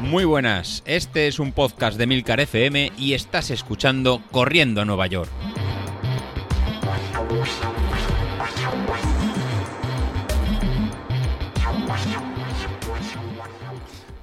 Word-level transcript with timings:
Muy 0.00 0.24
buenas, 0.24 0.82
este 0.86 1.26
es 1.26 1.40
un 1.40 1.52
podcast 1.52 1.98
de 1.98 2.06
Milcar 2.06 2.38
FM 2.38 2.92
y 2.96 3.14
estás 3.14 3.50
escuchando 3.50 4.22
Corriendo 4.30 4.80
a 4.80 4.84
Nueva 4.84 5.08
York. 5.08 5.28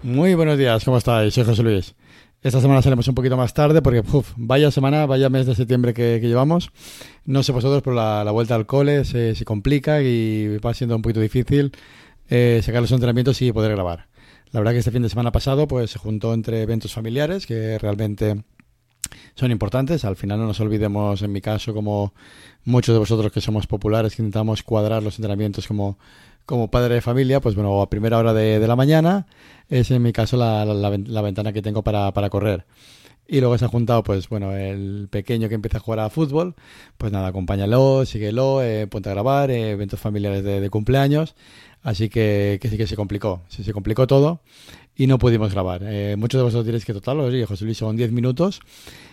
Muy 0.02 0.36
buenos 0.36 0.58
días, 0.58 0.86
¿cómo 0.86 0.98
estáis? 0.98 1.34
Soy 1.34 1.44
José 1.44 1.64
Luis. 1.64 1.96
Esta 2.42 2.60
semana 2.60 2.82
salimos 2.82 3.08
un 3.08 3.16
poquito 3.16 3.38
más 3.38 3.54
tarde 3.54 3.82
porque, 3.82 4.04
uf, 4.12 4.32
vaya 4.36 4.72
semana, 4.72 5.06
vaya 5.06 5.30
mes 5.30 5.46
de 5.46 5.56
septiembre 5.56 5.94
que, 5.94 6.20
llevamos. 6.20 6.72
No 7.26 7.44
sé 7.44 7.52
vosotros, 7.52 7.82
pero 7.84 7.96
la, 7.96 8.24
la 8.24 8.32
vuelta 8.32 8.56
al 8.56 8.66
cole 8.66 9.06
se, 9.06 9.36
se, 9.36 9.46
complica 9.46 10.02
y 10.02 10.58
va 10.58 10.74
siendo 10.74 10.96
un 10.96 11.02
poquito 11.02 11.20
difícil 11.20 11.72
eh, 12.36 12.64
sacar 12.64 12.82
los 12.82 12.92
entrenamientos 12.92 13.40
y 13.44 13.52
poder 13.52 13.74
grabar. 13.74 14.08
La 14.52 14.60
verdad 14.60 14.72
que 14.72 14.80
este 14.80 14.90
fin 14.90 15.04
de 15.04 15.10
semana 15.10 15.32
pasado 15.32 15.68
pues 15.68 15.92
se 15.92 16.00
juntó 16.00 16.34
entre 16.34 16.64
eventos 16.64 16.92
familiares 16.92 17.46
que 17.46 17.78
realmente 17.78 18.44
son 19.36 19.52
importantes. 19.52 20.04
Al 20.04 20.16
final 20.16 20.40
no 20.40 20.48
nos 20.48 20.60
olvidemos, 20.60 21.22
en 21.22 21.32
mi 21.32 21.42
caso, 21.42 21.76
como 21.76 22.16
muchos 22.66 22.94
de 22.94 22.98
vosotros 22.98 23.32
que 23.32 23.40
somos 23.40 23.68
populares, 23.68 24.16
que 24.16 24.24
intentamos 24.24 24.64
cuadrar 24.64 25.04
los 25.04 25.20
entrenamientos 25.20 25.68
como, 25.68 26.00
como 26.48 26.72
padre 26.72 26.96
de 26.96 27.02
familia, 27.02 27.40
pues 27.40 27.54
bueno, 27.54 27.80
a 27.84 27.90
primera 27.92 28.18
hora 28.18 28.34
de, 28.34 28.60
la 28.68 28.76
mañana 28.76 29.28
es 29.70 29.92
en 29.92 30.02
mi 30.02 30.12
caso 30.12 30.36
la, 30.36 30.66
la, 30.66 30.90
la 30.90 31.22
ventana 31.22 31.54
que 31.54 31.62
tengo 31.62 31.84
para, 31.84 32.14
para, 32.14 32.32
correr. 32.32 32.66
Y 33.28 33.40
luego 33.40 33.58
se 33.58 33.66
ha 33.66 33.70
juntado, 33.70 34.04
pues 34.04 34.28
bueno, 34.28 34.56
el 34.56 35.08
pequeño 35.10 35.48
que 35.48 35.56
empieza 35.56 35.78
a 35.78 35.82
jugar 35.82 36.00
a 36.02 36.10
fútbol, 36.10 36.56
pues 36.98 37.12
nada, 37.12 37.28
acompáñalo, 37.28 38.06
síguelo, 38.06 38.62
eh, 38.62 38.88
ponte 38.88 39.10
a 39.10 39.14
grabar, 39.14 39.50
eh, 39.50 39.72
eventos 39.72 40.00
familiares 40.00 40.44
de, 40.44 40.60
de, 40.60 40.70
cumpleaños. 40.70 41.36
Así 41.82 42.10
que, 42.10 42.60
que 42.62 42.70
sí 42.70 42.78
que 42.78 42.88
se 42.88 42.96
complicó, 42.96 43.42
se 43.50 43.72
complicó 43.74 44.08
todo 44.08 44.42
y 44.96 45.08
no 45.08 45.18
pudimos 45.18 45.52
grabar. 45.54 45.82
Eh, 45.84 46.16
muchos 46.18 46.40
de 46.40 46.44
vosotros 46.44 46.66
diréis 46.66 46.86
que 46.86 46.94
total, 46.94 47.20
oye, 47.20 47.46
José 47.46 47.66
Luis, 47.66 47.78
son 47.78 47.96
10 47.96 48.12
minutos. 48.12 48.62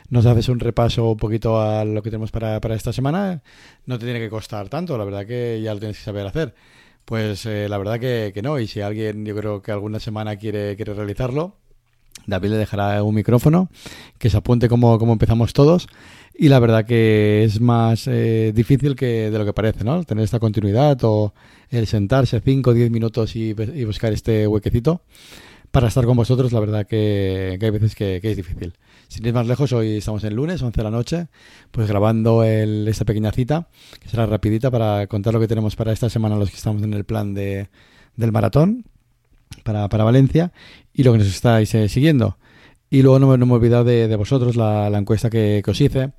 Nos 0.08 0.27
haces 0.27 0.48
un 0.48 0.61
repaso 0.61 1.11
un 1.11 1.17
poquito 1.17 1.61
a 1.61 1.84
lo 1.84 2.02
que 2.02 2.11
tenemos 2.11 2.30
para, 2.30 2.61
para 2.61 2.74
esta 2.74 2.92
semana. 2.92 3.42
No 3.86 3.98
te 3.98 4.05
tiene 4.05 4.20
que 4.20 4.30
costar 4.30 4.69
tanto, 4.69 4.98
la 4.98 5.05
verdad 5.05 5.27
que 5.27 5.61
ya 5.62 5.72
lo 5.74 5.80
tienes 5.80 5.98
que 5.98 6.05
saber 6.05 6.27
hacer. 6.27 6.55
Pues 7.05 7.47
eh, 7.47 7.69
la 7.69 7.78
verdad 7.78 7.98
que, 7.98 8.33
que, 8.34 8.42
no, 8.42 8.58
y 8.58 8.67
si 8.67 8.80
alguien 8.80 9.24
yo 9.24 9.34
creo 9.36 9.62
que 9.62 9.72
alguna 9.72 10.00
semana 10.00 10.36
quiere, 10.36 10.77
quiere 10.77 10.95
realizarlo, 10.95 11.56
David 12.27 12.51
le 12.51 12.57
dejará 12.57 13.03
un 13.03 13.15
micrófono, 13.15 13.69
que 14.19 14.31
se 14.31 14.37
apunte 14.37 14.69
como, 14.69 14.99
empezamos 15.13 15.53
todos, 15.53 15.89
y 16.35 16.49
la 16.49 16.59
verdad 16.59 16.87
que 16.87 17.45
es 17.45 17.61
más 17.61 18.07
eh, 18.07 18.53
difícil 18.55 18.97
que 18.97 19.31
de 19.31 19.39
lo 19.39 19.45
que 19.45 19.53
parece, 19.53 19.85
¿no? 19.85 20.05
Tener 20.05 20.25
esta 20.25 20.39
continuidad 20.39 20.98
o 21.03 21.35
el 21.71 21.87
sentarse 21.87 22.41
5 22.41 22.71
o 22.71 22.75
10 22.75 22.91
minutos 22.91 23.37
y, 23.37 23.53
buscar 23.85 24.13
este 24.13 24.47
huequecito 24.47 25.03
para 25.71 25.89
estar 25.89 26.05
con 26.05 26.17
vosotros, 26.17 26.53
la 26.53 26.61
verdad 26.61 26.87
que, 26.87 27.59
hay 27.61 27.71
veces 27.71 27.95
que, 27.95 28.21
es 28.23 28.37
difícil. 28.37 28.75
Sin 29.09 29.27
ir 29.27 29.35
más 29.35 29.47
lejos, 29.47 29.73
hoy 29.73 29.98
estamos 29.98 30.25
en 30.25 30.35
lunes, 30.35 30.63
11 30.63 30.77
de 30.77 30.85
la 30.85 30.91
noche, 30.91 31.27
pues 31.71 31.89
grabando 31.89 32.43
el, 32.43 32.89
esta 32.89 33.05
pequeña 33.05 33.33
cita, 33.33 33.69
que 34.01 34.09
será 34.09 34.27
rapidita 34.27 34.71
para 34.71 35.07
contar 35.07 35.35
lo 35.35 35.41
que 35.41 35.48
tenemos 35.48 35.77
para 35.77 35.93
esta 35.93 36.11
semana 36.11 36.37
los 36.37 36.51
que 36.51 36.57
estamos 36.57 36.83
en 36.83 36.95
el 36.95 37.05
plan 37.05 37.35
de, 37.35 37.69
del 38.17 38.33
maratón 38.33 38.85
para, 39.63 39.89
para 39.89 40.05
Valencia 40.05 40.53
y 41.01 41.03
lo 41.03 41.12
que 41.12 41.19
nos 41.19 41.29
estáis 41.29 41.75
eh, 41.75 41.89
siguiendo. 41.89 42.37
Y 42.91 43.01
luego 43.01 43.19
no 43.19 43.34
no 43.39 43.47
me 43.47 43.53
he 43.53 43.56
olvidado 43.56 43.84
de, 43.84 44.06
de 44.06 44.17
vosotros 44.17 44.55
la, 44.55 44.91
la 44.91 44.98
encuesta 44.98 45.31
que, 45.31 45.62
que, 45.65 45.70
os 45.70 45.81
hice 45.81 46.11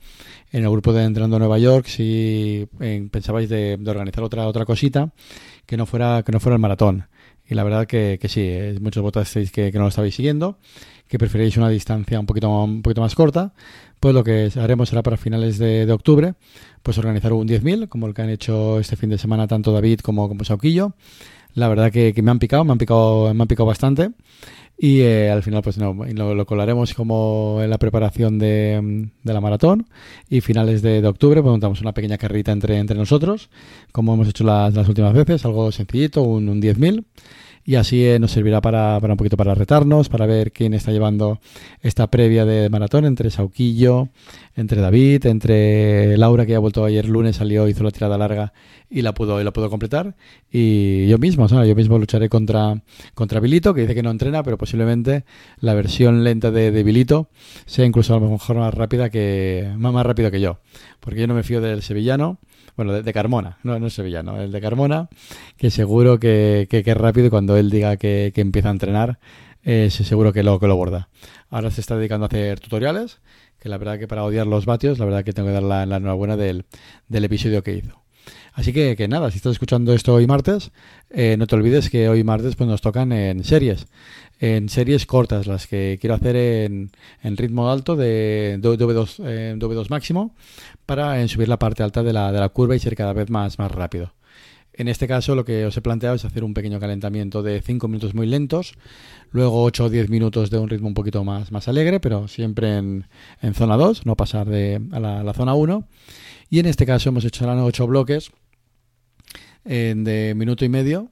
en 0.52 0.64
el 0.64 0.72
grupo 0.72 0.92
de 0.92 1.04
Entrenando 1.04 1.38
Nueva 1.38 1.60
York 1.60 1.86
si 1.86 2.68
eh, 2.80 3.08
pensabais 3.12 3.48
de, 3.48 3.78
de, 3.78 3.92
organizar 3.92 4.23
otra 4.23 4.48
otra 4.48 4.66
cosita 4.66 5.12
que 5.68 5.78
no 5.78 5.86
fuera 5.86 6.23
que 6.26 6.32
no 6.32 6.40
fuera 6.40 6.56
el 6.56 6.62
maratón. 6.62 7.06
Y 7.48 7.54
la 7.54 7.64
verdad 7.64 7.86
que, 7.86 8.18
que 8.20 8.28
sí, 8.28 8.42
eh, 8.42 8.80
muchos 8.82 9.04
votasteis 9.04 9.52
que, 9.52 9.72
que 9.72 9.78
no 9.78 9.84
lo 9.84 9.90
estabais 9.90 10.16
siguiendo, 10.16 10.58
que 11.08 11.20
preferíais 11.20 11.58
una 11.58 11.70
distancia 11.70 12.20
un 12.20 12.26
poquito, 12.26 12.50
un 12.50 12.82
poquito 12.82 13.02
más 13.02 13.14
corta. 13.14 13.54
Pues 14.00 14.16
lo 14.16 14.23
que 14.23 14.50
haremos 14.56 14.90
será 14.90 15.04
para 15.04 15.16
finales 15.16 15.60
de, 15.60 15.86
de 15.86 15.94
octubre, 15.94 16.34
pues 16.82 16.98
organizar 16.98 17.34
un 17.34 17.48
10.000, 17.48 17.88
como 17.88 18.08
el 18.08 18.16
que 18.16 18.23
han 18.23 18.30
hecho 18.30 18.80
este 18.80 18.95
fin 18.95 19.11
de 19.11 19.20
semana 19.20 19.45
tanto 19.48 19.72
David 19.72 20.00
como, 20.00 20.28
como 20.28 20.44
Sauquillo. 20.44 20.95
La 21.54 21.67
verdad 21.67 21.92
que, 21.92 22.14
que 22.14 22.22
me 22.22 22.32
han 22.32 22.39
picado, 22.39 22.64
me 22.64 22.72
han 22.72 22.78
picado, 22.78 23.34
me 23.34 23.42
han 23.42 23.48
picado 23.48 23.67
bastante. 23.67 24.11
Y 24.83 25.02
eh, 25.02 25.30
al 25.30 25.43
final, 25.43 25.61
pues 25.61 25.77
no, 25.77 25.93
lo, 25.93 26.33
lo, 26.33 26.45
colaremos 26.47 26.95
como 26.95 27.59
en 27.61 27.69
la 27.69 27.77
preparación 27.77 28.39
de, 28.39 29.11
la 29.23 29.39
maratón. 29.39 29.86
Y 30.27 30.42
finales 30.42 30.81
de, 30.81 31.03
de, 31.03 31.08
octubre, 31.08 31.39
pues 31.43 31.52
montamos 31.52 31.81
una 31.81 31.93
pequeña 31.93 32.17
carrita 32.17 32.52
entre, 32.52 32.80
entre 32.80 32.97
nosotros, 32.97 33.52
como 33.92 34.15
hemos 34.15 34.27
hecho 34.27 34.43
las, 34.43 34.73
las 34.73 34.89
últimas 34.89 35.14
veces, 35.14 35.45
algo 35.45 35.71
sencillito, 35.71 36.23
un, 36.23 36.49
un 36.49 36.59
10.000 36.59 37.05
y 37.64 37.76
así 37.76 38.05
eh, 38.05 38.20
nos 38.20 38.32
servirá 38.32 38.61
para, 38.61 38.99
para, 38.99 39.14
un 39.14 39.17
poquito 39.17 39.38
para 39.38 39.54
retarnos, 39.55 40.10
para 40.10 40.26
ver 40.26 40.52
quién 40.52 40.73
está 40.73 40.92
llevando 40.92 41.39
esta 41.82 42.08
previa 42.08 42.45
de 42.45 42.70
maratón 42.70 43.05
entre 43.05 43.30
Sauquillo, 43.30 44.10
entre 44.55 44.82
David, 44.82 45.26
entre 45.27 46.17
Laura 46.17 46.45
que 46.45 46.55
ha 46.55 46.60
vuelto 46.60 46.83
ayer 46.86 47.08
lunes, 47.08 47.38
salió, 47.38 47.67
hizo 47.67 47.83
la 47.83 47.92
tirada 47.92 48.17
larga 48.17 48.54
y 48.89 49.02
la 49.02 49.14
pudo, 49.14 49.39
y 49.39 49.44
la 49.44 49.52
pudo 49.52 49.70
completar 49.70 50.16
y 50.52 51.08
yo 51.08 51.17
mismo, 51.17 51.48
¿sabes? 51.48 51.70
yo 51.70 51.76
mismo 51.76 51.98
lucharé 51.98 52.30
contra, 52.30 52.82
contra 53.14 53.39
Vilito 53.39 53.73
que 53.73 53.82
dice 53.82 53.95
que 53.95 54.04
no 54.04 54.11
entrena, 54.11 54.43
pero 54.43 54.58
posiblemente 54.58 55.23
la 55.60 55.73
versión 55.73 56.23
lenta 56.23 56.52
de, 56.52 56.72
de 56.72 56.83
Vilito 56.83 57.30
sea 57.66 57.86
incluso 57.86 58.16
a 58.16 58.20
lo 58.20 58.30
mejor 58.30 58.58
más 58.58 58.73
rápida 58.73 59.10
que, 59.10 59.72
más, 59.78 59.93
más 59.93 60.05
rápido 60.05 60.32
que 60.32 60.42
yo, 60.42 60.60
porque 60.99 61.22
yo 61.22 61.28
no 61.28 61.36
me 61.36 61.43
fío 61.43 61.61
del 61.61 61.82
sevillano 61.82 62.39
bueno, 62.76 62.94
de, 62.94 63.04
de, 63.04 63.14
Carmona, 63.14 63.58
no, 63.64 63.80
no 63.80 63.88
es 63.88 63.94
sevillano, 63.94 64.39
el 64.42 64.52
de 64.52 64.61
Carmona, 64.61 65.10
que 65.58 65.70
seguro 65.70 66.20
que, 66.20 66.67
que, 66.70 66.83
es 66.86 66.98
rápido 66.98 67.27
y 67.27 67.30
cuando 67.30 67.58
él 67.58 67.70
diga 67.70 67.98
que, 67.98 68.32
que 68.33 68.42
empieza 68.42 68.70
a 68.70 68.72
entrenar, 68.72 69.20
eh, 69.64 69.89
seguro 69.89 70.33
que 70.33 70.44
lo, 70.44 70.60
que 70.60 70.67
lo 70.67 70.76
borda. 70.76 71.10
Ahora 71.49 71.72
se 71.72 71.82
está 71.82 71.98
dedicando 71.98 72.26
a 72.26 72.27
hacer 72.27 72.60
tutoriales, 72.60 73.20
que 73.60 73.70
la 73.70 73.77
verdad 73.77 73.99
que 73.99 74.08
para 74.08 74.23
odiar 74.23 74.48
los 74.48 74.66
vatios, 74.66 74.99
la 74.99 75.05
verdad 75.05 75.23
que 75.23 75.33
tengo 75.33 75.49
que 75.49 75.54
dar 75.54 75.64
la, 75.64 75.86
la 75.86 75.98
enhorabuena 75.98 76.38
del, 76.38 76.66
del 77.08 77.26
episodio 77.26 77.64
que 77.64 77.76
hizo. 77.76 78.02
Así 78.54 78.73
que, 78.73 78.95
que, 78.98 79.08
nada, 79.08 79.32
si 79.32 79.38
estás 79.38 79.54
escuchando 79.54 79.93
esto 79.93 80.14
hoy 80.14 80.28
martes, 80.28 80.72
eh, 81.10 81.36
no 81.38 81.48
te 81.48 81.55
olvides 81.55 81.89
que 81.89 82.10
hoy 82.10 82.23
martes 82.23 82.55
pues 82.55 82.70
nos 82.70 82.82
tocan 82.82 83.11
en 83.14 83.43
series, 83.43 83.88
en 84.42 84.70
series 84.70 85.06
cortas, 85.06 85.46
las 85.46 85.68
que 85.68 86.00
quiero 86.02 86.16
hacer 86.16 86.36
en, 86.36 86.90
ritmo 87.38 87.70
alto 87.70 87.96
de 87.96 88.58
W2, 88.60 89.24
eh, 89.24 89.56
W2 89.56 89.90
máximo, 89.90 90.36
para 90.88 91.22
en 91.22 91.30
subir 91.30 91.48
la 91.48 91.60
parte 91.60 91.84
alta 91.84 92.02
de 92.02 92.12
la, 92.12 92.32
de 92.32 92.40
la 92.40 92.50
curva 92.50 92.76
y 92.76 92.80
ser 92.80 92.96
cada 92.96 93.14
vez 93.14 93.30
más, 93.30 93.60
más 93.60 93.72
rápido. 93.72 94.14
En 94.74 94.88
este 94.88 95.08
caso 95.08 95.36
lo 95.36 95.46
que 95.46 95.66
os 95.66 95.78
he 95.78 95.82
planteado 95.82 96.16
es 96.16 96.26
hacer 96.26 96.44
un 96.44 96.56
pequeño 96.56 96.80
calentamiento 96.80 97.44
de 97.44 97.62
5 97.62 97.88
minutos 97.88 98.16
muy 98.16 98.26
lentos, 98.26 98.74
luego 99.30 99.62
8 99.64 99.86
o 99.86 99.90
10 99.92 100.10
minutos 100.10 100.50
de 100.50 100.58
un 100.58 100.70
ritmo 100.70 100.88
un 100.88 100.96
poquito 100.96 101.23
más, 101.23 101.52
más 101.52 101.68
alegre, 101.68 102.00
pero 102.00 102.28
siempre 102.28 102.78
en, 102.78 103.06
en 103.44 103.54
zona 103.54 103.78
2, 103.78 104.08
no 104.08 104.16
pasar 104.16 104.50
de, 104.50 104.82
a, 104.92 105.00
la, 105.00 105.34
zona 105.34 105.54
1. 105.54 105.88
Y 106.50 106.58
en 106.58 106.66
este 106.66 106.88
caso 106.88 107.10
hemos 107.10 107.26
hecho 107.26 107.46
8 107.48 107.86
bloques 107.86 108.32
en, 109.66 110.04
de 110.04 110.34
minuto 110.36 110.66
y 110.66 110.70
medio 110.70 111.12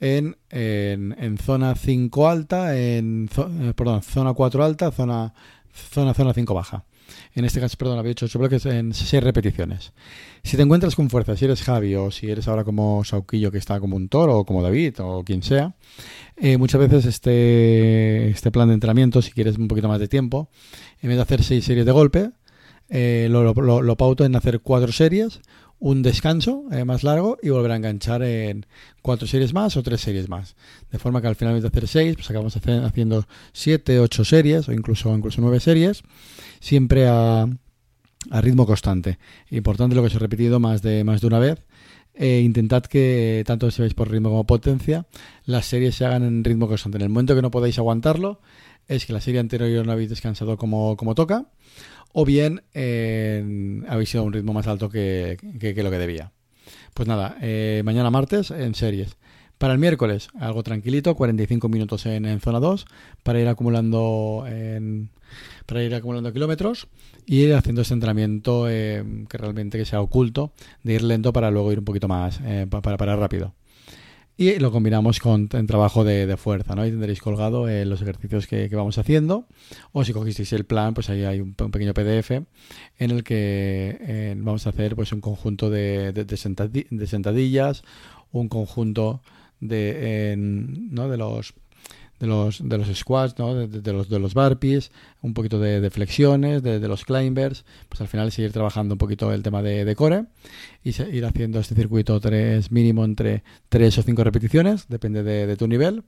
en, 0.00 0.36
en, 0.50 1.38
zona 1.38 1.74
5 1.74 2.28
alta, 2.28 2.76
en 2.76 3.28
eh, 3.36 3.72
perdón, 3.74 4.02
zona 4.02 4.32
4 4.34 4.64
alta, 4.64 4.90
zona 4.90 5.32
zona 5.76 6.14
zona 6.14 6.32
5 6.32 6.54
baja. 6.54 6.84
En 7.34 7.44
este 7.44 7.60
caso, 7.60 7.76
perdón, 7.78 7.98
había 7.98 8.12
hecho 8.12 8.26
8 8.26 8.38
bloques 8.38 8.66
en 8.66 8.92
6 8.92 9.22
repeticiones. 9.22 9.92
Si 10.42 10.56
te 10.56 10.62
encuentras 10.62 10.96
con 10.96 11.08
fuerza, 11.08 11.36
si 11.36 11.44
eres 11.44 11.62
Javi 11.62 11.94
o 11.94 12.10
si 12.10 12.30
eres 12.30 12.48
ahora 12.48 12.64
como 12.64 13.04
Sauquillo 13.04 13.52
que 13.52 13.58
está 13.58 13.78
como 13.78 13.96
un 13.96 14.08
toro 14.08 14.38
o 14.38 14.44
como 14.44 14.62
David 14.62 14.94
o 15.00 15.22
quien 15.22 15.42
sea, 15.42 15.76
eh, 16.36 16.56
muchas 16.56 16.80
veces 16.80 17.04
este, 17.04 18.28
este 18.30 18.50
plan 18.50 18.68
de 18.68 18.74
entrenamiento, 18.74 19.22
si 19.22 19.32
quieres 19.32 19.56
un 19.56 19.68
poquito 19.68 19.88
más 19.88 20.00
de 20.00 20.08
tiempo, 20.08 20.50
en 21.00 21.08
vez 21.08 21.16
de 21.16 21.22
hacer 21.22 21.42
6 21.42 21.64
series 21.64 21.86
de 21.86 21.92
golpe, 21.92 22.30
eh, 22.88 23.28
lo, 23.30 23.52
lo, 23.52 23.82
lo, 23.82 23.96
pauto 23.96 24.24
en 24.24 24.36
hacer 24.36 24.60
4 24.60 24.92
series, 24.92 25.40
un 25.78 26.02
descanso 26.02 26.64
eh, 26.72 26.84
más 26.84 27.02
largo 27.04 27.38
y 27.42 27.50
volver 27.50 27.72
a 27.72 27.76
enganchar 27.76 28.22
en 28.22 28.66
cuatro 29.02 29.26
series 29.26 29.52
más 29.52 29.76
o 29.76 29.82
tres 29.82 30.00
series 30.00 30.28
más. 30.28 30.56
De 30.90 30.98
forma 30.98 31.20
que 31.20 31.28
al 31.28 31.36
final 31.36 31.60
de 31.60 31.68
hacer 31.68 31.86
seis, 31.86 32.14
pues 32.14 32.30
acabamos 32.30 32.56
haciendo 32.56 33.26
siete, 33.52 34.00
ocho 34.00 34.24
series 34.24 34.68
o 34.68 34.72
incluso, 34.72 35.14
incluso 35.14 35.40
nueve 35.40 35.60
series, 35.60 36.02
siempre 36.60 37.06
a, 37.06 37.46
a 38.30 38.40
ritmo 38.40 38.66
constante. 38.66 39.18
Importante 39.50 39.94
lo 39.94 40.02
que 40.02 40.08
os 40.08 40.14
he 40.14 40.18
repetido 40.18 40.60
más 40.60 40.82
de, 40.82 41.04
más 41.04 41.20
de 41.20 41.26
una 41.26 41.38
vez. 41.38 41.64
Eh, 42.18 42.40
intentad 42.42 42.82
que, 42.82 43.44
tanto 43.46 43.70
si 43.70 43.82
vais 43.82 43.92
por 43.92 44.10
ritmo 44.10 44.30
como 44.30 44.44
potencia, 44.44 45.04
las 45.44 45.66
series 45.66 45.96
se 45.96 46.06
hagan 46.06 46.22
en 46.22 46.42
ritmo 46.42 46.66
constante. 46.66 46.96
En 46.96 47.02
el 47.02 47.08
momento 47.10 47.34
que 47.34 47.42
no 47.42 47.50
podáis 47.50 47.78
aguantarlo, 47.78 48.40
es 48.88 49.06
que 49.06 49.12
la 49.12 49.20
serie 49.20 49.40
anterior 49.40 49.86
no 49.86 49.92
habéis 49.92 50.10
descansado 50.10 50.56
como, 50.56 50.96
como 50.96 51.14
toca 51.14 51.46
o 52.12 52.24
bien 52.24 52.62
eh, 52.72 53.82
habéis 53.88 54.14
ido 54.14 54.22
a 54.22 54.26
un 54.26 54.32
ritmo 54.32 54.52
más 54.52 54.66
alto 54.66 54.88
que, 54.88 55.36
que, 55.60 55.82
lo 55.82 55.90
que 55.90 55.98
debía. 55.98 56.32
Pues 56.94 57.06
nada, 57.06 57.36
eh, 57.42 57.82
mañana 57.84 58.10
martes 58.10 58.50
en 58.50 58.74
series. 58.74 59.16
Para 59.58 59.72
el 59.72 59.78
miércoles, 59.78 60.28
algo 60.38 60.62
tranquilito, 60.62 61.14
45 61.14 61.68
minutos 61.68 62.04
en, 62.06 62.40
zona 62.40 62.60
2, 62.60 62.86
para 63.22 63.40
ir 63.40 63.48
acumulando 63.48 64.44
en, 64.46 65.10
para 65.64 65.82
ir 65.82 65.94
acumulando 65.94 66.32
kilómetros 66.32 66.88
y 67.24 67.40
ir 67.40 67.54
haciendo 67.54 67.82
este 67.82 67.94
entrenamiento 67.94 68.68
eh, 68.68 69.02
que 69.28 69.38
realmente 69.38 69.78
que 69.78 69.84
sea 69.84 70.00
oculto, 70.00 70.52
de 70.82 70.94
ir 70.94 71.02
lento 71.02 71.32
para 71.32 71.50
luego 71.50 71.72
ir 71.72 71.78
un 71.78 71.84
poquito 71.86 72.08
más, 72.08 72.40
eh, 72.44 72.66
para, 72.68 72.96
para 72.96 73.16
rápido. 73.16 73.54
Y 74.38 74.58
lo 74.58 74.70
combinamos 74.70 75.18
con 75.18 75.48
en 75.52 75.66
trabajo 75.66 76.04
de, 76.04 76.36
fuerza, 76.36 76.74
¿no? 76.74 76.86
Y 76.86 76.90
tendréis 76.90 77.20
colgado 77.20 77.68
eh, 77.68 77.86
los 77.86 78.02
ejercicios 78.02 78.46
que, 78.46 78.68
vamos 78.68 78.98
haciendo. 78.98 79.46
O 79.92 80.04
si 80.04 80.12
cogisteis 80.12 80.52
el 80.52 80.64
plan, 80.64 80.92
pues 80.92 81.08
ahí 81.08 81.24
hay 81.24 81.40
un, 81.40 81.54
pequeño 81.54 81.94
PDF 81.94 82.30
en 82.98 83.10
el 83.10 83.24
que 83.24 83.96
eh, 84.00 84.34
vamos 84.36 84.66
a 84.66 84.70
hacer 84.70 84.94
pues 84.94 85.12
un 85.12 85.22
conjunto 85.22 85.70
de, 85.70 86.12
sentadillas, 87.06 87.82
un 88.30 88.48
conjunto 88.48 89.22
de, 89.60 90.34
¿no? 90.36 91.08
de 91.08 91.16
los 91.16 91.54
de 92.18 92.26
los, 92.26 92.66
de 92.66 92.78
los 92.78 92.88
squats, 92.96 93.38
¿no? 93.38 93.54
de, 93.54 93.92
los, 93.92 94.08
de 94.08 94.18
los 94.18 94.34
burpees, 94.34 94.90
un 95.22 95.34
poquito 95.34 95.60
de, 95.60 95.90
flexiones, 95.90 96.62
de, 96.62 96.78
los 96.88 97.04
climbers, 97.04 97.64
pues 97.88 98.00
al 98.00 98.08
final 98.08 98.32
seguir 98.32 98.52
trabajando 98.52 98.94
un 98.94 98.98
poquito 98.98 99.32
el 99.32 99.42
tema 99.42 99.62
de, 99.62 99.94
core 99.94 100.26
y 100.82 100.90
ir 100.90 101.24
haciendo 101.24 101.60
este 101.60 101.74
circuito 101.74 102.18
tres, 102.20 102.70
mínimo 102.70 103.04
entre 103.04 103.42
3 103.68 103.98
o 103.98 104.02
5 104.02 104.24
repeticiones, 104.24 104.88
depende 104.88 105.22
de, 105.22 105.56
tu 105.56 105.68
nivel, 105.68 106.04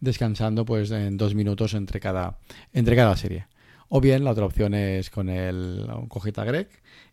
descansando 0.00 0.64
pues 0.64 0.90
en 0.90 1.16
dos 1.16 1.34
minutos 1.34 1.74
entre 1.74 2.00
cada, 2.00 2.38
entre 2.72 2.96
cada 2.96 3.16
serie. 3.16 3.46
O 3.88 4.00
bien 4.00 4.24
la 4.24 4.32
otra 4.32 4.46
opción 4.46 4.74
es 4.74 5.10
con 5.10 5.28
el 5.28 5.86
cojita 6.08 6.44
greg 6.44 6.68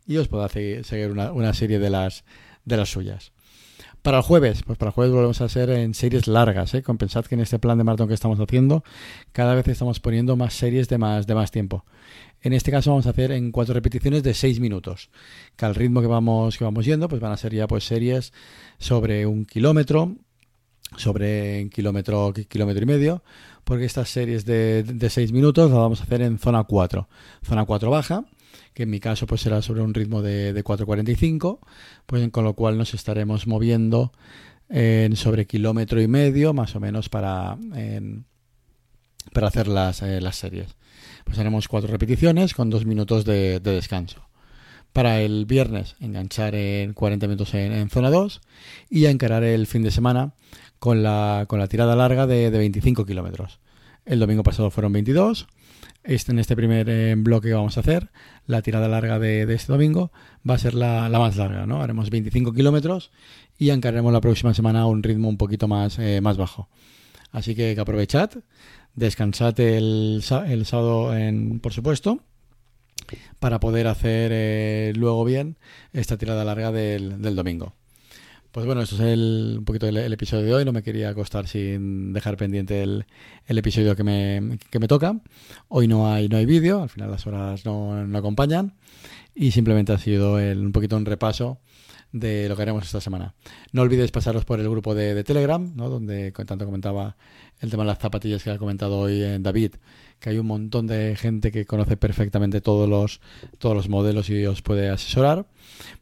y 0.07 0.17
os 0.17 0.27
puedo 0.27 0.47
seguir 0.49 1.11
una, 1.11 1.31
una 1.31 1.53
serie 1.53 1.79
de 1.79 1.89
las, 1.89 2.23
de 2.65 2.77
las 2.77 2.89
suyas. 2.89 3.31
Para 4.03 4.17
el 4.17 4.23
jueves, 4.23 4.63
pues 4.63 4.77
para 4.77 4.89
el 4.89 4.93
jueves 4.93 5.13
volvemos 5.13 5.39
a 5.39 5.45
hacer 5.45 5.69
en 5.69 5.93
series 5.93 6.27
largas, 6.27 6.73
¿eh? 6.73 6.83
Compensad 6.83 7.23
que 7.23 7.35
en 7.35 7.41
este 7.41 7.57
plan 7.57 7.77
de 7.77 7.85
maratón 7.85 8.09
que 8.09 8.13
estamos 8.13 8.37
haciendo, 8.37 8.83
cada 9.31 9.55
vez 9.55 9.65
estamos 9.69 10.01
poniendo 10.01 10.35
más 10.35 10.53
series 10.55 10.89
de 10.89 10.97
más, 10.97 11.25
de 11.25 11.33
más 11.33 11.51
tiempo. 11.51 11.85
En 12.41 12.51
este 12.51 12.69
caso 12.69 12.89
vamos 12.91 13.07
a 13.07 13.11
hacer 13.11 13.31
en 13.31 13.53
cuatro 13.53 13.73
repeticiones 13.73 14.21
de 14.21 14.33
seis 14.33 14.59
minutos, 14.59 15.09
que 15.55 15.65
al 15.65 15.73
ritmo 15.73 16.01
que 16.01 16.07
vamos, 16.07 16.57
que 16.57 16.65
vamos 16.65 16.83
yendo, 16.83 17.07
pues 17.07 17.21
van 17.21 17.31
a 17.31 17.37
ser 17.37 17.53
ya 17.53 17.65
pues 17.65 17.85
series 17.85 18.33
sobre 18.77 19.25
un 19.25 19.45
kilómetro, 19.45 20.17
sobre 20.97 21.69
kilómetro, 21.69 22.33
kilómetro 22.33 22.83
y 22.83 22.85
medio, 22.85 23.23
porque 23.63 23.85
estas 23.85 24.09
series 24.09 24.45
de, 24.45 24.83
de 24.83 25.09
6 25.09 25.31
minutos 25.31 25.69
las 25.69 25.79
vamos 25.79 26.01
a 26.01 26.03
hacer 26.03 26.21
en 26.21 26.39
zona 26.39 26.63
4. 26.63 27.07
Zona 27.43 27.65
4 27.65 27.89
baja, 27.89 28.25
que 28.73 28.83
en 28.83 28.89
mi 28.89 28.99
caso 28.99 29.27
pues 29.27 29.41
será 29.41 29.61
sobre 29.61 29.81
un 29.81 29.93
ritmo 29.93 30.21
de, 30.21 30.53
de 30.53 30.63
4.45, 30.63 31.59
pues 32.05 32.29
con 32.31 32.43
lo 32.43 32.53
cual 32.53 32.77
nos 32.77 32.93
estaremos 32.93 33.47
moviendo 33.47 34.11
en 34.69 35.15
sobre 35.15 35.45
kilómetro 35.45 36.01
y 36.01 36.07
medio 36.07 36.53
más 36.53 36.75
o 36.75 36.79
menos 36.79 37.09
para, 37.09 37.57
para 39.31 39.47
hacer 39.47 39.67
las, 39.67 40.01
eh, 40.01 40.19
las 40.21 40.35
series. 40.35 40.75
Pues 41.25 41.37
haremos 41.39 41.67
cuatro 41.67 41.91
repeticiones 41.91 42.53
con 42.53 42.69
dos 42.69 42.85
minutos 42.85 43.25
de, 43.25 43.59
descanso. 43.59 44.27
Para 44.93 45.21
el 45.21 45.45
viernes 45.45 45.95
enganchar 45.99 46.55
en 46.55 46.93
40 46.93 47.27
minutos 47.27 47.53
en, 47.55 47.89
zona 47.89 48.09
2 48.09 48.41
y 48.89 49.05
encarar 49.05 49.43
el 49.43 49.67
fin 49.67 49.83
de 49.83 49.91
semana 49.91 50.33
con 50.79 51.03
la, 51.03 51.45
con 51.47 51.59
la 51.59 51.67
tirada 51.67 51.95
larga 51.95 52.27
de, 52.27 52.51
de 52.51 52.57
25 52.57 53.05
kilómetros. 53.05 53.59
El 54.05 54.19
domingo 54.19 54.43
pasado 54.43 54.69
fueron 54.69 54.93
22 54.93 55.47
este, 56.03 56.33
en 56.33 56.39
este 56.39 56.55
primer 56.55 56.89
eh, 56.89 57.15
bloque 57.17 57.47
que 57.47 57.53
vamos 57.53 57.77
a 57.77 57.79
hacer, 57.79 58.09
la 58.45 58.61
tirada 58.61 58.89
larga 58.89 59.19
de, 59.19 59.43
este 59.53 59.71
domingo 59.71 60.11
va 60.47 60.55
a 60.55 60.57
ser 60.57 60.73
la, 60.73 61.07
más 61.09 61.37
larga, 61.37 61.65
¿no? 61.65 61.81
Haremos 61.81 62.09
25 62.09 62.51
kilómetros 62.51 63.11
y 63.57 63.69
encararemos 63.69 64.11
la 64.11 64.19
próxima 64.19 64.53
semana 64.53 64.81
a 64.81 64.85
un 64.85 65.01
ritmo 65.01 65.29
un 65.29 65.37
poquito 65.37 65.69
más, 65.69 65.97
eh, 65.99 66.19
más 66.21 66.35
bajo. 66.35 66.67
Así 67.31 67.55
que, 67.55 67.77
aprovechad, 67.79 68.31
descansad 68.95 69.57
el, 69.61 70.21
el 70.47 70.65
sábado, 70.65 71.15
en, 71.15 71.61
por 71.61 71.71
supuesto, 71.71 72.19
para 73.39 73.59
poder 73.59 73.87
hacer 73.87 74.31
eh, 74.33 74.93
luego 74.95 75.25
bien 75.25 75.57
esta 75.93 76.17
tirada 76.17 76.43
larga 76.43 76.71
del, 76.71 77.21
del 77.21 77.35
domingo. 77.35 77.73
Pues 78.53 78.67
bueno, 78.67 78.83
esto 78.83 78.95
es 78.95 79.01
el, 79.01 79.55
un 79.57 79.65
poquito 79.65 79.87
el, 79.87 80.13
episodio 80.13 80.45
de 80.45 80.53
hoy. 80.53 80.63
No 80.63 80.71
me 80.71 80.83
quería 80.83 81.09
acostar 81.09 81.47
sin 81.47 82.13
dejar 82.13 82.37
pendiente 82.37 82.83
el, 82.83 83.05
el 83.47 83.57
episodio 83.57 83.95
que 83.95 84.03
me, 84.03 84.59
que 84.69 84.77
me, 84.77 84.87
toca. 84.87 85.19
Hoy 85.69 85.87
no 85.87 86.13
hay, 86.13 86.29
no 86.29 86.37
hay 86.37 86.45
vídeo, 86.45 86.83
al 86.83 86.89
final 86.89 87.09
las 87.09 87.25
horas 87.25 87.65
no, 87.65 88.05
no 88.05 88.17
acompañan. 88.17 88.75
Y 89.33 89.49
simplemente 89.51 89.91
ha 89.91 89.97
sido 89.97 90.35
un 90.35 90.71
poquito 90.71 90.95
un 90.97 91.05
repaso 91.05 91.57
de 92.13 92.47
lo 92.47 92.55
que 92.55 92.61
haremos 92.61 92.85
esta 92.85 93.01
semana. 93.01 93.33
No 93.73 93.81
olvidéis 93.81 94.11
pasaros 94.11 94.45
por 94.45 94.59
el 94.59 94.69
grupo 94.69 94.95
de, 94.95 95.15
de 95.15 95.23
Telegram, 95.23 95.73
¿no? 95.75 95.89
donde 95.89 96.31
tanto 96.31 96.63
comentaba 96.63 97.17
el 97.59 97.71
tema 97.71 97.83
de 97.83 97.87
las 97.87 97.99
zapatillas 97.99 98.43
que 98.43 98.51
ha 98.51 98.57
comentado 98.57 98.99
hoy 98.99 99.21
eh, 99.21 99.37
David, 99.39 99.75
que 100.19 100.29
hay 100.29 100.37
un 100.37 100.45
montón 100.45 100.85
de 100.85 101.15
gente 101.15 101.51
que 101.51 101.65
conoce 101.65 101.97
perfectamente 101.97 102.61
todos 102.61 102.87
los, 102.87 103.19
todos 103.57 103.75
los 103.75 103.89
modelos 103.89 104.29
y 104.29 104.45
os 104.45 104.61
puede 104.61 104.89
asesorar. 104.89 105.47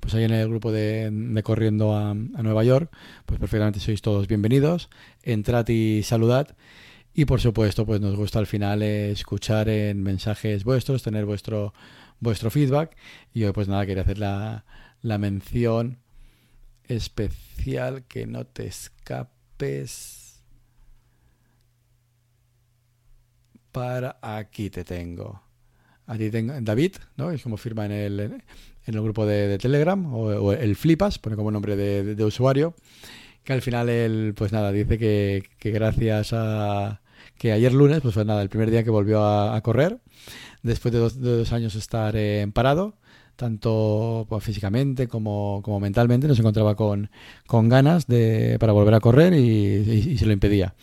Pues 0.01 0.13
ahí 0.13 0.25
en 0.25 0.33
el 0.33 0.49
grupo 0.49 0.71
de, 0.71 1.41
Corriendo 1.43 1.95
a, 1.95 2.13
Nueva 2.13 2.63
York, 2.65 2.91
pues 3.25 3.39
perfectamente 3.39 3.79
sois 3.79 4.01
todos 4.01 4.27
bienvenidos. 4.27 4.89
Entrad 5.23 5.67
y 5.69 6.03
saludad. 6.03 6.55
Y 7.13 7.25
por 7.25 7.39
supuesto, 7.41 7.85
pues 7.85 8.01
nos 8.01 8.15
gusta 8.15 8.39
al 8.39 8.47
final 8.47 8.83
escuchar 8.83 9.69
en 9.69 10.03
mensajes 10.03 10.63
vuestros, 10.65 11.03
tener 11.03 11.25
vuestro, 11.25 11.73
vuestro 12.19 12.51
feedback. 12.51 12.97
Y 13.33 13.43
hoy 13.43 13.53
pues 13.53 13.67
nada, 13.67 13.85
quería 13.85 14.03
hacer 14.03 14.17
la, 14.17 14.65
la 15.01 15.17
mención 15.17 16.00
especial 16.87 18.03
que 18.07 18.25
no 18.27 18.45
te 18.45 18.67
escapes 18.67 20.21
para 23.71 24.17
aquí 24.21 24.69
te 24.69 24.83
tengo. 24.83 25.41
Aquí 26.07 26.29
tengo 26.29 26.53
David, 26.61 26.95
¿no? 27.15 27.31
Es 27.31 27.41
como 27.41 27.57
firma 27.57 27.85
en 27.85 27.91
el, 27.91 28.19
en 28.19 28.95
el 28.95 29.01
grupo 29.01 29.25
de, 29.25 29.57
Telegram, 29.57 30.13
o, 30.13 30.53
el 30.53 30.75
Flipas, 30.75 31.19
pone 31.19 31.35
como 31.35 31.51
nombre 31.51 31.75
de, 31.75 32.25
usuario, 32.25 32.75
que 33.43 33.53
al 33.53 33.61
final 33.61 33.89
él, 33.89 34.33
pues 34.35 34.51
nada, 34.51 34.71
dice 34.71 34.97
que, 34.97 35.43
gracias 35.71 36.33
a 36.33 37.01
que 37.37 37.51
ayer 37.51 37.73
lunes, 37.73 38.01
pues 38.01 38.13
fue 38.13 38.25
nada, 38.25 38.41
el 38.41 38.49
primer 38.49 38.69
día 38.69 38.83
que 38.83 38.89
volvió 38.89 39.23
a, 39.23 39.59
correr, 39.61 39.99
después 40.63 40.91
de 40.91 40.99
dos, 40.99 41.53
años 41.53 41.75
estar 41.75 42.15
en 42.15 42.51
parado, 42.51 42.97
tanto 43.35 44.25
pues, 44.29 44.43
físicamente 44.43 45.07
como, 45.07 45.61
como, 45.63 45.79
mentalmente, 45.79 46.27
no 46.27 46.35
se 46.35 46.41
encontraba 46.41 46.75
con, 46.75 47.09
con 47.47 47.69
ganas 47.69 48.07
de, 48.07 48.57
para 48.59 48.73
volver 48.73 48.93
a 48.93 48.99
correr 48.99 49.33
y, 49.33 50.17
se 50.17 50.25
lo 50.25 50.33
impedía. 50.33 50.75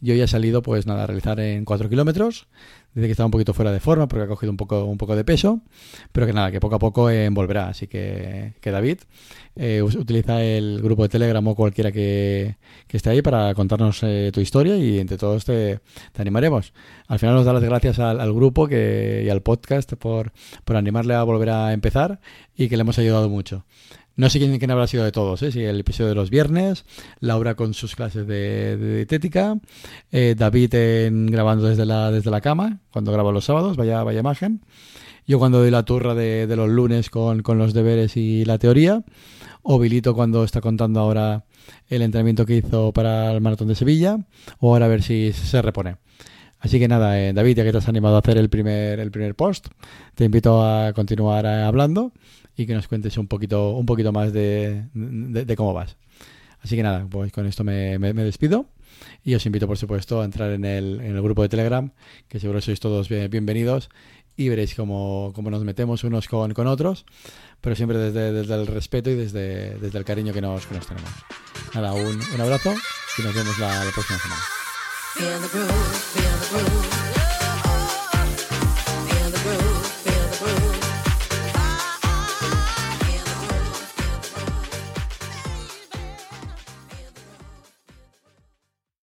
Yo 0.00 0.14
ya 0.14 0.24
he 0.24 0.28
salido, 0.28 0.62
pues 0.62 0.86
nada, 0.86 1.04
a 1.04 1.06
realizar 1.06 1.40
en 1.40 1.64
4 1.64 1.88
kilómetros. 1.88 2.46
Dice 2.94 3.08
que 3.08 3.12
está 3.12 3.24
un 3.24 3.32
poquito 3.32 3.52
fuera 3.54 3.72
de 3.72 3.80
forma 3.80 4.06
porque 4.06 4.24
ha 4.24 4.28
cogido 4.28 4.52
un 4.52 4.56
poco, 4.56 4.84
un 4.84 4.98
poco 4.98 5.16
de 5.16 5.24
peso, 5.24 5.60
pero 6.12 6.26
que 6.26 6.32
nada, 6.32 6.52
que 6.52 6.60
poco 6.60 6.76
a 6.76 6.78
poco 6.78 7.10
eh, 7.10 7.28
volverá. 7.28 7.68
Así 7.68 7.88
que, 7.88 8.54
que 8.60 8.70
David, 8.70 8.98
eh, 9.56 9.82
utiliza 9.82 10.42
el 10.42 10.80
grupo 10.80 11.02
de 11.02 11.08
Telegram 11.08 11.44
o 11.46 11.56
cualquiera 11.56 11.90
que, 11.90 12.56
esté 12.88 13.10
ahí 13.10 13.22
para 13.22 13.52
contarnos 13.54 14.00
eh, 14.04 14.30
tu 14.32 14.40
historia 14.40 14.76
y 14.76 15.00
entre 15.00 15.18
todos 15.18 15.44
te, 15.44 15.80
animaremos. 16.16 16.72
Al 17.08 17.18
final 17.18 17.34
nos 17.34 17.44
da 17.44 17.52
las 17.52 17.64
gracias 17.64 17.98
al, 17.98 18.32
grupo 18.32 18.68
que, 18.68 19.24
y 19.26 19.28
al 19.28 19.42
podcast 19.42 19.94
por, 19.94 20.32
por 20.64 20.76
animarle 20.76 21.14
a 21.14 21.24
volver 21.24 21.50
a 21.50 21.72
empezar 21.72 22.20
y 22.56 22.68
que 22.68 22.76
le 22.76 22.82
hemos 22.82 22.98
ayudado 23.00 23.28
mucho. 23.28 23.64
No 24.16 24.30
sé 24.30 24.38
quién, 24.38 24.56
quién, 24.58 24.70
habrá 24.70 24.86
sido 24.86 25.04
de 25.04 25.10
todos, 25.10 25.42
¿eh? 25.42 25.50
si 25.50 25.62
el 25.62 25.80
episodio 25.80 26.10
de 26.10 26.14
los 26.14 26.30
viernes, 26.30 26.84
Laura 27.18 27.56
con 27.56 27.74
sus 27.74 27.96
clases 27.96 28.26
de, 28.26 28.76
dietética, 28.76 29.58
eh, 30.12 30.36
David 30.38 30.74
en, 30.74 31.26
grabando 31.26 31.66
desde 31.66 31.84
la, 31.84 32.12
desde 32.12 32.30
la 32.30 32.40
cama, 32.40 32.78
cuando 32.92 33.10
graba 33.10 33.32
los 33.32 33.44
sábados, 33.44 33.76
vaya, 33.76 34.04
vaya 34.04 34.20
imagen. 34.20 34.60
Yo 35.26 35.38
cuando 35.38 35.58
doy 35.58 35.70
la 35.70 35.84
turra 35.84 36.14
de, 36.14 36.46
los 36.54 36.68
lunes 36.68 37.08
con, 37.08 37.42
los 37.42 37.72
deberes 37.72 38.16
y 38.16 38.44
la 38.44 38.58
teoría. 38.58 39.02
O 39.62 39.78
Vilito 39.78 40.14
cuando 40.14 40.44
está 40.44 40.60
contando 40.60 41.00
ahora 41.00 41.44
el 41.88 42.02
entrenamiento 42.02 42.44
que 42.44 42.56
hizo 42.56 42.92
para 42.92 43.32
el 43.32 43.40
maratón 43.40 43.68
de 43.68 43.74
Sevilla. 43.74 44.18
O 44.60 44.72
ahora 44.72 44.86
a 44.86 44.88
ver 44.88 45.02
si 45.02 45.32
se 45.32 45.62
repone. 45.62 45.96
Así 46.64 46.78
que 46.78 46.88
nada, 46.88 47.20
eh, 47.20 47.34
David, 47.34 47.58
ya 47.58 47.62
que 47.64 47.72
te 47.72 47.76
has 47.76 47.88
animado 47.88 48.16
a 48.16 48.20
hacer 48.20 48.38
el 48.38 48.48
primer, 48.48 48.98
el 48.98 49.10
primer 49.10 49.34
post, 49.34 49.66
te 50.14 50.24
invito 50.24 50.64
a 50.64 50.94
continuar 50.94 51.44
hablando 51.44 52.10
y 52.56 52.64
que 52.64 52.72
nos 52.72 52.88
cuentes 52.88 53.18
un 53.18 53.28
poquito, 53.28 53.72
un 53.72 53.84
poquito 53.84 54.12
más 54.12 54.32
de, 54.32 54.86
cómo 55.58 55.74
vas. 55.74 55.98
Así 56.62 56.74
que 56.74 56.82
nada, 56.82 57.06
pues 57.10 57.32
con 57.32 57.44
esto 57.44 57.64
me, 57.64 57.98
despido 57.98 58.64
y 59.22 59.34
os 59.34 59.44
invito, 59.44 59.66
por 59.66 59.76
supuesto, 59.76 60.22
a 60.22 60.24
entrar 60.24 60.52
en 60.52 60.64
el, 60.64 61.02
en 61.02 61.14
el 61.14 61.20
grupo 61.20 61.42
de 61.42 61.50
Telegram, 61.50 61.90
que 62.28 62.40
seguro 62.40 62.62
sois 62.62 62.80
todos 62.80 63.10
bienvenidos 63.10 63.90
y 64.34 64.48
veréis 64.48 64.74
cómo, 64.74 65.32
cómo, 65.34 65.50
nos 65.50 65.64
metemos 65.64 66.02
unos 66.02 66.28
con, 66.28 66.54
con 66.54 66.66
otros, 66.66 67.04
pero 67.60 67.76
siempre 67.76 67.98
desde, 67.98 68.32
desde, 68.32 68.54
el 68.54 68.66
respeto 68.66 69.10
y 69.10 69.16
desde, 69.16 69.78
desde 69.80 69.98
el 69.98 70.04
cariño 70.06 70.32
que 70.32 70.40
nos, 70.40 70.64
que 70.64 70.76
nos 70.76 70.86
tenemos. 70.86 71.10
Nada, 71.74 71.92
un, 71.92 72.18
un 72.34 72.40
abrazo 72.40 72.74
y 73.18 73.22
nos 73.22 73.34
vemos 73.34 73.58
la 73.58 73.84
próxima 73.94 74.18
semana. 74.18 74.53
Feel 75.14 75.38
the 75.38 75.46
groove, 75.46 75.70
feel 75.70 76.58
the 76.58 76.68
groove. 76.68 77.23